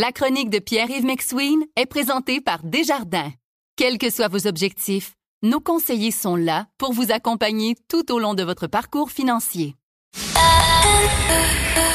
[0.00, 3.32] La chronique de Pierre-Yves McSween est présentée par Desjardins.
[3.74, 8.34] Quels que soient vos objectifs, nos conseillers sont là pour vous accompagner tout au long
[8.34, 9.74] de votre parcours financier.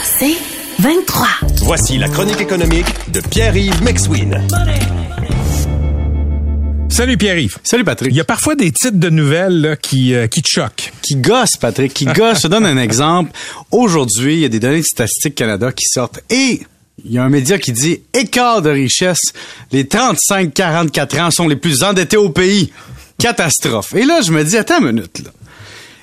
[0.03, 0.35] C'est
[0.79, 1.27] 23.
[1.61, 4.45] Voici la chronique économique de Pierre-Yves McSween.
[6.89, 7.57] Salut Pierre-Yves.
[7.63, 8.11] Salut Patrick.
[8.11, 10.91] Il y a parfois des titres de nouvelles là, qui, euh, qui te choquent.
[11.03, 12.39] Qui gosse, Patrick, qui gosse.
[12.39, 13.31] Je te donne un exemple.
[13.71, 16.63] Aujourd'hui, il y a des données de Statistique Canada qui sortent et
[17.03, 19.33] il y a un média qui dit écart de richesse.
[19.71, 22.71] Les 35-44 ans sont les plus endettés au pays.
[23.17, 23.93] Catastrophe.
[23.95, 25.23] Et là, je me dis, attends une minute.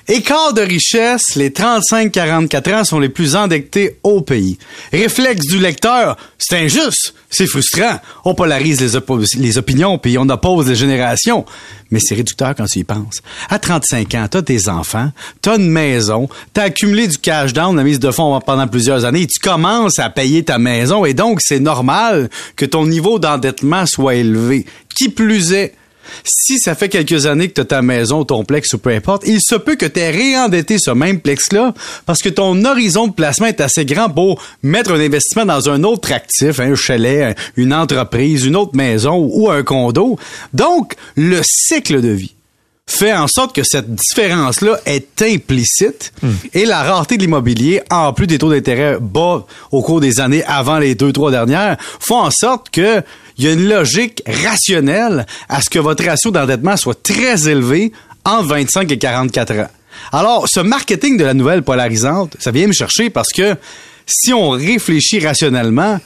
[0.07, 4.57] Écart de richesse, les 35-44 ans sont les plus endettés au pays.
[4.91, 7.99] Réflexe du lecteur, c'est injuste, c'est frustrant.
[8.25, 11.45] On polarise les, opinions puis on oppose les générations.
[11.91, 13.21] Mais c'est réducteur quand tu y penses.
[13.49, 15.11] À 35 ans, t'as tes enfants,
[15.41, 19.27] t'as une maison, t'as accumulé du cash down, la mise de fonds pendant plusieurs années,
[19.27, 24.15] tu commences à payer ta maison et donc c'est normal que ton niveau d'endettement soit
[24.15, 24.65] élevé.
[24.95, 25.75] Qui plus est,
[26.23, 29.23] si ça fait quelques années que tu as ta maison, ton plex ou peu importe,
[29.25, 31.73] il se peut que tu aies réendetté ce même plex-là
[32.05, 35.83] parce que ton horizon de placement est assez grand pour mettre un investissement dans un
[35.83, 40.17] autre actif, un chalet, une entreprise, une autre maison ou un condo.
[40.53, 42.35] Donc, le cycle de vie
[42.91, 46.13] fait en sorte que cette différence-là est implicite
[46.53, 50.43] et la rareté de l'immobilier, en plus des taux d'intérêt bas au cours des années
[50.45, 53.01] avant les deux, trois dernières, font en sorte que
[53.37, 57.91] il y a une logique rationnelle à ce que votre ratio d'endettement soit très élevé
[58.25, 59.67] entre 25 et 44 ans.
[60.11, 63.55] Alors, ce marketing de la nouvelle polarisante, ça vient me chercher parce que
[64.05, 65.99] si on réfléchit rationnellement,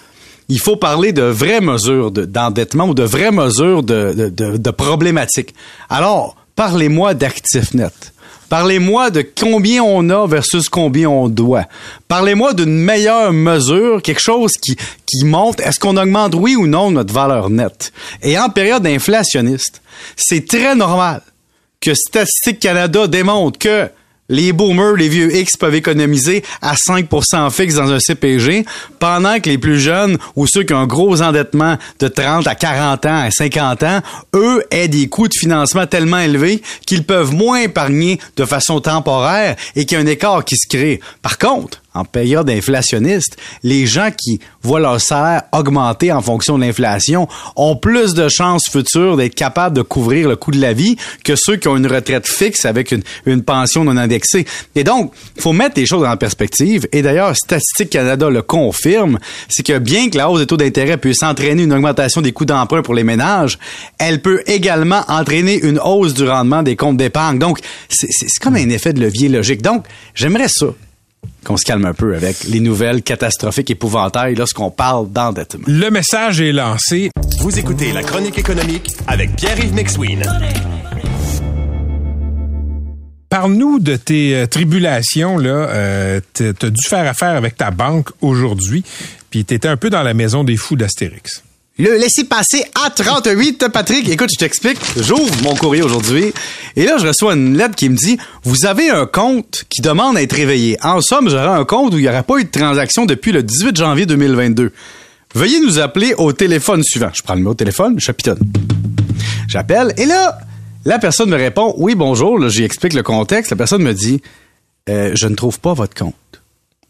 [0.47, 4.57] il faut parler de vraies mesures de- d'endettement ou de vraies mesures de, de, de-
[4.57, 5.53] de problématiques.
[5.89, 8.13] Alors, parlez-moi d'actifs nets.
[8.49, 11.65] Parlez-moi de combien on a versus combien on doit.
[12.07, 14.75] Parlez-moi d'une meilleure mesure, quelque chose qui,
[15.05, 17.91] qui montre est-ce qu'on augmente oui ou non notre valeur nette?
[18.21, 19.81] Et en période inflationniste,
[20.15, 21.21] c'est très normal
[21.81, 23.89] que Statistique Canada démontre que
[24.29, 28.65] les boomers, les vieux X peuvent économiser à 5% fixe dans un CPG,
[28.99, 32.55] pendant que les plus jeunes ou ceux qui ont un gros endettement de 30 à
[32.55, 34.01] 40 ans, à 50 ans,
[34.35, 39.55] eux aient des coûts de financement tellement élevés qu'ils peuvent moins épargner de façon temporaire
[39.75, 40.99] et qu'il y a un écart qui se crée.
[41.21, 46.63] Par contre, en période inflationniste, les gens qui voient leur salaire augmenter en fonction de
[46.63, 50.97] l'inflation ont plus de chances futures d'être capables de couvrir le coût de la vie
[51.23, 54.45] que ceux qui ont une retraite fixe avec une, pension non indexée.
[54.75, 56.87] Et donc, faut mettre les choses en perspective.
[56.91, 59.19] Et d'ailleurs, Statistique Canada le confirme,
[59.49, 62.45] c'est que bien que la hausse des taux d'intérêt puisse entraîner une augmentation des coûts
[62.45, 63.57] d'emprunt pour les ménages,
[63.99, 67.39] elle peut également entraîner une hausse du rendement des comptes d'épargne.
[67.39, 68.07] Donc, c'est
[68.41, 69.61] comme un effet de levier logique.
[69.61, 70.67] Donc, j'aimerais ça
[71.45, 75.63] qu'on se calme un peu avec les nouvelles catastrophiques épouvantails lorsqu'on parle d'endettement.
[75.67, 77.11] Le message est lancé.
[77.39, 80.23] Vous écoutez la chronique économique avec Pierre-Yves McSween.
[83.29, 85.37] Parle-nous de tes euh, tribulations.
[85.37, 85.49] là.
[85.49, 88.83] Euh, t'as t'as dû faire affaire avec ta banque aujourd'hui,
[89.29, 91.44] puis t'étais un peu dans la maison des fous d'Astérix.
[91.77, 94.07] Le laisser passer à 38, Patrick.
[94.07, 94.77] Écoute, je t'explique.
[94.97, 96.31] J'ouvre mon courrier aujourd'hui
[96.77, 100.15] et là, je reçois une lettre qui me dit Vous avez un compte qui demande
[100.15, 100.77] à être réveillé.
[100.83, 103.43] En somme, j'aurai un compte où il n'y aura pas eu de transaction depuis le
[103.43, 104.71] 18 janvier 2022.
[105.33, 107.09] Veuillez nous appeler au téléphone suivant.
[107.13, 108.39] Je prends le numéro de téléphone, je chapitonne.
[109.49, 110.37] J'appelle et là,
[110.85, 112.47] la personne me répond Oui, bonjour.
[112.47, 113.51] J'y explique le contexte.
[113.51, 114.21] La personne me dit
[114.87, 116.15] Euh, Je ne trouve pas votre compte.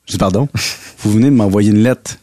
[0.05, 0.47] Je dis pardon?
[0.99, 2.17] Vous venez de m'envoyer une lettre.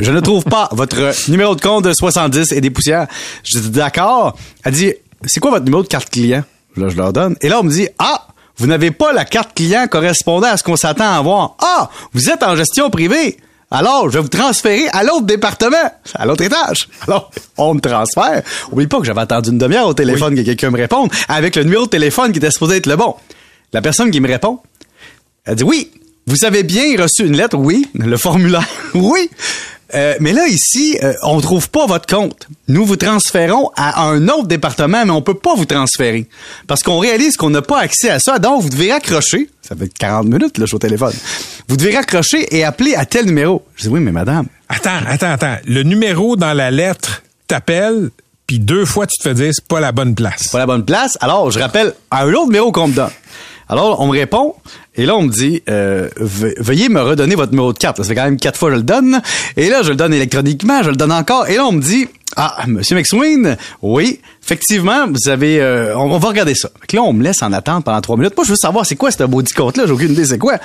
[0.00, 3.06] Je ne trouve pas votre numéro de compte de 70 et des poussières.
[3.44, 4.36] Je dis d'accord.
[4.64, 4.92] Elle dit
[5.24, 6.44] c'est quoi votre numéro de carte client?
[6.76, 9.54] Là je leur donne et là on me dit ah vous n'avez pas la carte
[9.54, 11.56] client correspondant à ce qu'on s'attend à avoir.
[11.60, 13.36] Ah vous êtes en gestion privée.
[13.74, 16.90] Alors, je vais vous transférer à l'autre département, à l'autre étage.
[17.08, 18.42] Alors, on me transfère.
[18.70, 21.64] Oublie pas que j'avais attendu une demi-heure au téléphone que quelqu'un me réponde avec le
[21.64, 23.14] numéro de téléphone qui était supposé être le bon.
[23.72, 24.58] La personne qui me répond,
[25.46, 25.90] elle dit oui,
[26.26, 29.30] vous avez bien reçu une lettre, oui, le formulaire, oui.
[29.94, 32.48] Euh, mais là, ici, euh, on trouve pas votre compte.
[32.68, 36.26] Nous vous transférons à un autre département, mais on peut pas vous transférer.
[36.66, 38.38] Parce qu'on réalise qu'on n'a pas accès à ça.
[38.38, 39.50] Donc, vous devez raccrocher.
[39.60, 41.12] Ça fait 40 minutes, là, je suis au téléphone.
[41.68, 43.62] Vous devez raccrocher et appeler à tel numéro.
[43.76, 44.46] Je dis, oui, mais madame.
[44.68, 45.56] Attends, attends, attends.
[45.66, 48.10] Le numéro dans la lettre t'appelle,
[48.46, 50.48] puis deux fois tu te fais dire c'est pas la bonne place.
[50.48, 51.18] pas la bonne place.
[51.20, 53.10] Alors, je rappelle à un autre numéro qu'on me donne.
[53.72, 54.54] Alors, on me répond,
[54.96, 57.96] et là, on me dit, euh, ve- veuillez me redonner votre numéro de carte.
[57.96, 59.22] Ça fait quand même quatre fois que je le donne.
[59.56, 61.48] Et là, je le donne électroniquement, je le donne encore.
[61.48, 66.28] Et là, on me dit, ah, Monsieur McSween, oui, effectivement, vous avez, euh, on, va
[66.28, 66.68] regarder ça.
[66.92, 68.36] Là, on me laisse en attente pendant trois minutes.
[68.36, 69.84] Moi, je veux savoir, c'est quoi ce maudit compte-là?
[69.86, 70.58] J'ai aucune idée, c'est quoi?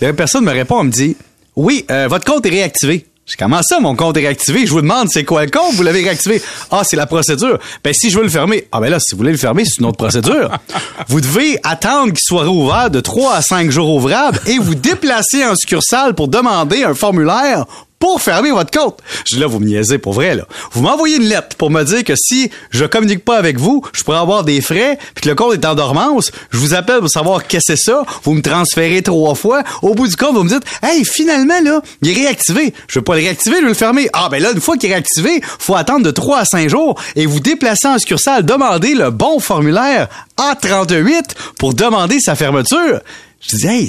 [0.00, 1.16] La personne me répond, elle me dit,
[1.54, 3.06] oui, euh, votre compte est réactivé.
[3.28, 4.66] Je comment ça, mon compte est réactivé?
[4.66, 5.74] Je vous demande, c'est quoi le compte?
[5.74, 6.40] Vous l'avez réactivé.
[6.70, 7.58] Ah, c'est la procédure.
[7.84, 8.66] Ben, si je veux le fermer.
[8.72, 10.50] Ah, ben là, si vous voulez le fermer, c'est une autre procédure.
[11.08, 15.44] vous devez attendre qu'il soit rouvert de 3 à 5 jours ouvrables et vous déplacer
[15.44, 17.66] en succursale pour demander un formulaire
[17.98, 18.98] pour fermer votre compte.
[19.26, 20.44] Je là, vous me niaisez pour vrai, là.
[20.72, 24.02] Vous m'envoyez une lettre pour me dire que si je communique pas avec vous, je
[24.02, 26.30] pourrais avoir des frais, puis que le compte est en dormance.
[26.50, 28.04] Je vous appelle pour savoir qu'est-ce que c'est ça.
[28.22, 29.62] Vous me transférez trois fois.
[29.82, 32.72] Au bout du compte, vous me dites, hey, finalement, là, il est réactivé.
[32.88, 34.08] Je veux pas le réactiver, je veux le fermer.
[34.12, 37.00] Ah, ben là, une fois qu'il est réactivé, faut attendre de 3 à 5 jours
[37.16, 40.08] et vous déplacer en succursale, demander le bon formulaire
[40.38, 41.24] A38
[41.58, 43.00] pour demander sa fermeture.
[43.40, 43.88] Je dis, hey,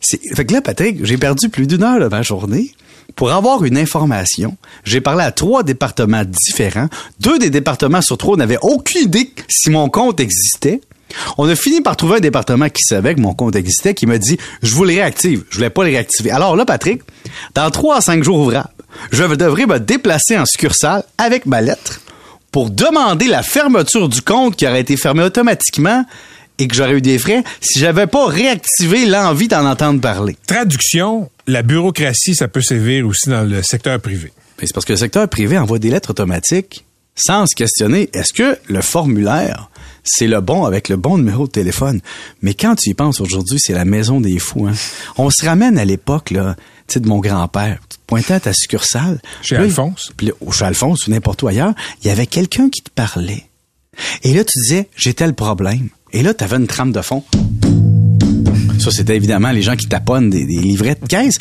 [0.00, 2.74] c'est, fait que là, Patrick, j'ai perdu plus d'une heure de ma journée
[3.16, 6.88] pour avoir une information, j'ai parlé à trois départements différents.
[7.20, 10.80] Deux des départements sur trois n'avaient aucune idée si mon compte existait.
[11.36, 14.18] On a fini par trouver un département qui savait que mon compte existait, qui m'a
[14.18, 15.44] dit, je vous le réactive.
[15.50, 16.30] Je voulais pas le réactiver.
[16.30, 17.02] Alors là, Patrick,
[17.54, 18.70] dans trois à cinq jours ouvrables,
[19.10, 22.00] je devrais me déplacer en succursale avec ma lettre
[22.50, 26.04] pour demander la fermeture du compte qui aurait été fermé automatiquement
[26.58, 30.36] et que j'aurais eu des frais si j'avais pas réactivé l'envie d'en entendre parler.
[30.46, 34.32] Traduction, la bureaucratie, ça peut sévir aussi dans le secteur privé.
[34.58, 36.84] C'est parce que le secteur privé envoie des lettres automatiques
[37.14, 39.68] sans se questionner est-ce que le formulaire
[40.04, 42.00] c'est le bon avec le bon numéro de téléphone?
[42.42, 44.66] Mais quand tu y penses aujourd'hui, c'est la maison des fous.
[44.66, 44.74] Hein?
[45.16, 46.56] On se ramène à l'époque là,
[46.88, 47.78] tu sais, de mon grand-père.
[47.88, 49.20] Tu te pointais à ta succursale.
[49.42, 50.12] Chez Alphonse.
[50.16, 53.46] Puis, chez Alphonse ou n'importe où ailleurs, il y avait quelqu'un qui te parlait.
[54.22, 55.88] Et là, tu disais, j'ai tel problème.
[56.12, 57.22] Et là, tu avais une trame de fond.
[58.82, 61.38] Ça, c'était évidemment les gens qui taponnent des, livrets de caisse.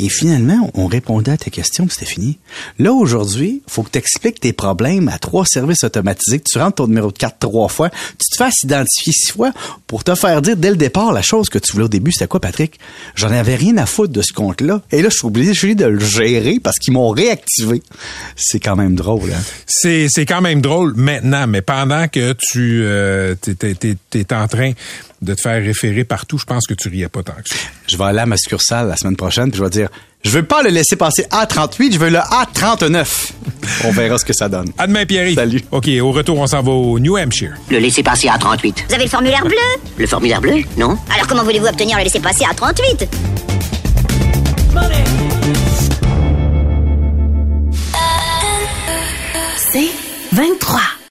[0.00, 2.38] Et finalement, on répondait à tes questions, c'était fini.
[2.78, 6.76] Là, aujourd'hui, faut que tu expliques tes problèmes à trois services automatisés, que tu rentres
[6.76, 9.52] ton numéro de carte trois fois, tu te fasses identifier six fois
[9.86, 12.10] pour te faire dire dès le départ la chose que tu voulais au début.
[12.10, 12.80] C'était quoi, Patrick?
[13.14, 14.82] J'en avais rien à foutre de ce compte-là.
[14.90, 17.82] Et là, je suis obligé, de le gérer parce qu'ils m'ont réactivé.
[18.36, 19.42] C'est quand même drôle, hein?
[19.66, 24.72] C'est, c'est quand même drôle maintenant, mais pendant que tu euh, t'es, en train
[25.22, 27.56] de te faire référer partout, je pense que tu riais pas tant que ça.
[27.86, 29.83] Je vais aller à ma succursale la semaine prochaine, puis je vais dire
[30.24, 33.06] je veux pas le laisser passer A38, je veux le A39.
[33.84, 34.70] On verra ce que ça donne.
[34.78, 35.34] À demain, Pierre.
[35.34, 35.62] Salut.
[35.70, 37.54] OK, au retour, on s'en va au New Hampshire.
[37.70, 38.84] Le laisser passer A38.
[38.88, 39.56] Vous avez le formulaire bleu?
[39.98, 40.98] Le formulaire bleu Non?
[41.14, 43.08] Alors comment voulez-vous obtenir le laisser passer A38
[49.56, 49.88] C'est
[50.32, 50.80] 23.